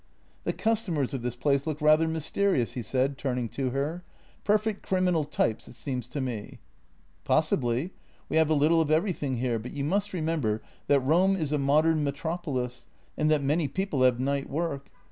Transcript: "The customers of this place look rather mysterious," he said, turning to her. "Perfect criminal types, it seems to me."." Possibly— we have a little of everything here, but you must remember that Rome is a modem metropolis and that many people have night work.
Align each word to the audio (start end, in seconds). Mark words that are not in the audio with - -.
"The 0.45 0.53
customers 0.53 1.13
of 1.13 1.21
this 1.21 1.35
place 1.35 1.67
look 1.67 1.79
rather 1.79 2.07
mysterious," 2.07 2.71
he 2.71 2.81
said, 2.81 3.19
turning 3.19 3.47
to 3.49 3.69
her. 3.69 4.03
"Perfect 4.43 4.81
criminal 4.81 5.23
types, 5.23 5.67
it 5.67 5.73
seems 5.75 6.07
to 6.07 6.19
me."." 6.19 6.57
Possibly— 7.23 7.93
we 8.27 8.37
have 8.37 8.49
a 8.49 8.55
little 8.55 8.81
of 8.81 8.89
everything 8.89 9.35
here, 9.37 9.59
but 9.59 9.73
you 9.73 9.83
must 9.83 10.11
remember 10.11 10.63
that 10.87 11.01
Rome 11.01 11.35
is 11.35 11.51
a 11.51 11.59
modem 11.59 12.03
metropolis 12.03 12.87
and 13.15 13.29
that 13.29 13.43
many 13.43 13.67
people 13.67 14.01
have 14.01 14.19
night 14.19 14.49
work. 14.49 14.87